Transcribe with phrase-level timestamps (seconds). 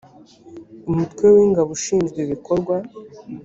[0.89, 2.75] umutwe w ingabo ushinzwe ibikorwa